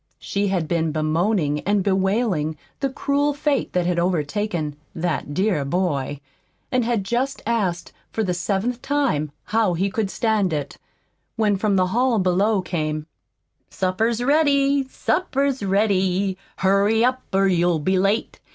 She 0.17 0.47
had 0.47 0.67
been 0.67 0.91
bemoaning 0.91 1.59
and 1.59 1.83
bewailing 1.83 2.57
the 2.79 2.89
cruel 2.89 3.35
fate 3.35 3.73
that 3.73 3.85
had 3.85 3.99
overtaken 3.99 4.75
"that 4.95 5.31
dear 5.35 5.63
boy," 5.63 6.21
and 6.71 6.83
had 6.83 7.03
just 7.03 7.43
asked 7.45 7.91
for 8.11 8.23
the 8.23 8.33
seventh 8.33 8.81
time 8.81 9.31
how 9.43 9.75
he 9.75 9.91
could 9.91 10.09
stand 10.09 10.53
it, 10.53 10.79
when 11.35 11.55
from 11.55 11.75
the 11.75 11.85
hall 11.93 12.17
below 12.17 12.63
came: 12.63 13.05
"Supper's 13.69 14.23
ready, 14.23 14.83
supper's 14.89 15.61
ready, 15.61 16.35
Hurry 16.55 17.05
up 17.05 17.21
or 17.31 17.45
you'll 17.47 17.77
be 17.77 17.99
late. 17.99 18.39